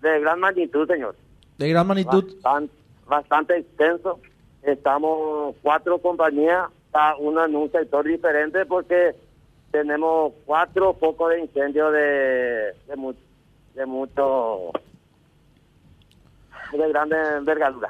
[0.00, 1.14] de gran magnitud, señor.
[1.58, 2.24] De gran magnitud.
[2.34, 2.74] Bastante,
[3.06, 4.18] bastante extenso.
[4.62, 9.14] Estamos cuatro compañías, cada una en un sector diferente porque
[9.70, 13.14] tenemos cuatro focos de incendio de, de, mu-
[13.74, 14.70] de mucho,
[16.72, 17.88] de grande envergadura.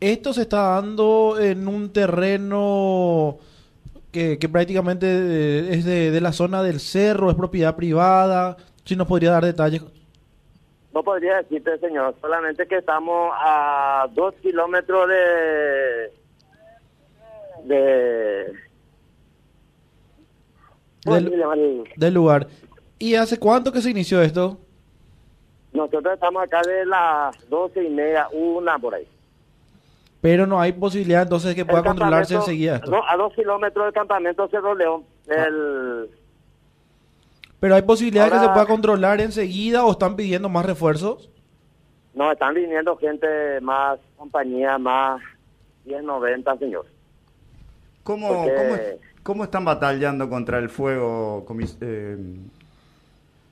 [0.00, 3.38] Esto se está dando en un terreno
[4.12, 8.56] que, que prácticamente eh, es de, de la zona del cerro, es propiedad privada.
[8.84, 9.82] Si nos podría dar detalles.
[10.98, 16.12] No podría decirte, señor, solamente que estamos a dos kilómetros de...
[17.66, 18.52] de...
[21.04, 21.20] ¿cómo
[21.96, 22.48] Del- lugar.
[22.98, 24.58] ¿Y hace cuánto que se inició esto?
[25.72, 29.06] Nosotros estamos acá de las doce y media, una por ahí.
[30.20, 32.90] Pero no hay posibilidad entonces que pueda controlarse enseguida esto.
[32.90, 35.04] No, a dos kilómetros del campamento Cerro León.
[35.28, 36.10] El,
[37.60, 41.28] Pero hay posibilidad de que se Ahora- pueda controlar enseguida o están pidiendo más refuerzos.
[42.14, 45.20] no, están viniendo gente más, compañía más
[45.84, 46.86] 1090, señor.
[48.02, 48.76] ¿Cómo, Porque- cómo,
[49.22, 51.44] cómo están batallando contra el fuego?
[51.46, 52.16] comis- eh,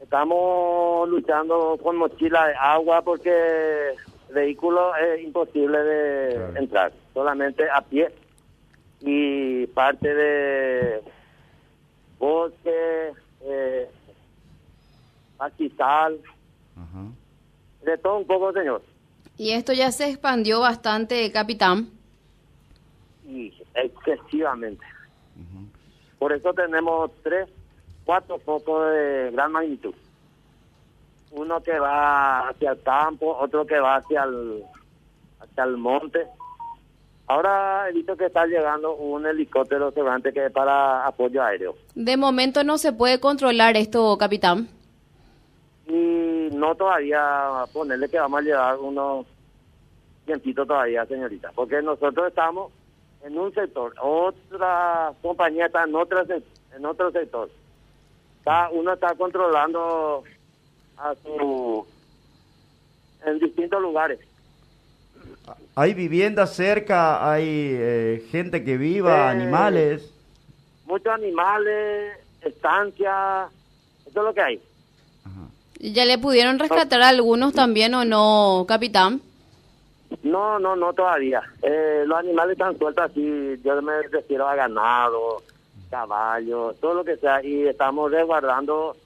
[0.01, 3.95] Estamos luchando con mochila de agua porque
[4.33, 6.57] vehículo es imposible de Claro.
[6.57, 8.13] entrar, solamente a pie
[9.01, 11.03] y parte de
[12.19, 13.89] bosque, eh,
[15.37, 16.19] pastizal,
[16.77, 17.05] ajá.
[17.85, 18.83] de todo un poco, señor.
[19.39, 21.91] Y esto ya se expandió bastante, capitán.
[23.29, 24.85] y excesivamente.
[26.19, 27.49] Por eso tenemos tres,
[28.05, 29.95] cuatro focos de gran magnitud.
[31.33, 34.63] Uno que va hacia el campo, otro que va hacia el,
[35.41, 36.27] hacia el monte.
[37.27, 41.77] Ahora he visto que está llegando un helicóptero seguramente que es para apoyo aéreo.
[41.95, 44.69] De momento no se puede controlar esto, capitán.
[46.57, 49.27] No todavía ponerle que vamos a llevar unos
[50.25, 52.73] tiempitos todavía, señorita, porque nosotros estamos
[53.23, 56.43] en un sector, otra compañía está en otro, sec-
[56.77, 57.49] en otro sector.
[58.45, 60.23] Cada uno está controlando
[60.99, 61.87] a su
[63.25, 64.21] en distintos lugares.
[65.75, 67.31] ¿Hay viviendas cerca?
[67.31, 69.17] ¿Hay eh, gente que viva?
[69.17, 70.13] Eh, ¿Animales?
[70.87, 73.51] Muchos animales, estancias,
[74.07, 74.63] eso es lo que hay.
[75.81, 79.21] ¿Ya le pudieron rescatar a algunos también o no, capitán?
[80.23, 81.43] No, no, no todavía.
[81.63, 85.43] Eh, los animales están sueltos así, yo me refiero a ganado,
[85.91, 88.97] caballos, todo lo que sea, y estamos resguardando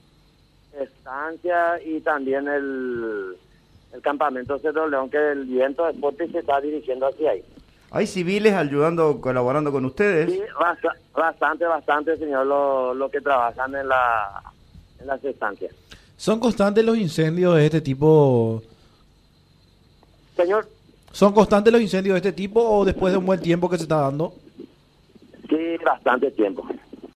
[0.78, 3.36] estancias y también el,
[3.92, 7.44] el campamento Cerro León, que el viento es fuerte y se está dirigiendo hacia ahí.
[7.90, 10.30] ¿Hay civiles ayudando, colaborando con ustedes?
[10.30, 14.42] Sí, basta- bastante, bastante, señor, lo, lo que trabajan en, la,
[15.00, 15.74] en las estancias.
[16.20, 18.62] ¿Son constantes los incendios de este tipo?
[20.36, 20.68] Señor,
[21.12, 23.84] ¿Son constantes los incendios de este tipo o después de un buen tiempo que se
[23.84, 24.34] está dando?
[25.48, 26.68] sí, bastante tiempo.